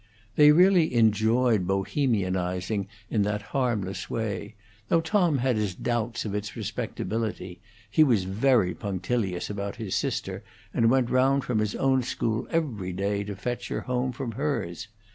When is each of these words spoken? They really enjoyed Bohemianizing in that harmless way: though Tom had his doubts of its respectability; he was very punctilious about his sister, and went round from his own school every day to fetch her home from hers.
They 0.35 0.51
really 0.51 0.95
enjoyed 0.95 1.67
Bohemianizing 1.67 2.87
in 3.11 3.21
that 3.21 3.43
harmless 3.53 4.09
way: 4.09 4.55
though 4.87 4.99
Tom 5.01 5.37
had 5.37 5.57
his 5.57 5.75
doubts 5.75 6.25
of 6.25 6.33
its 6.33 6.55
respectability; 6.55 7.61
he 7.87 8.03
was 8.03 8.23
very 8.23 8.73
punctilious 8.73 9.47
about 9.51 9.75
his 9.75 9.93
sister, 9.93 10.43
and 10.73 10.89
went 10.89 11.11
round 11.11 11.43
from 11.43 11.59
his 11.59 11.75
own 11.75 12.01
school 12.01 12.47
every 12.49 12.93
day 12.93 13.23
to 13.25 13.35
fetch 13.35 13.67
her 13.67 13.81
home 13.81 14.11
from 14.11 14.31
hers. 14.31 14.87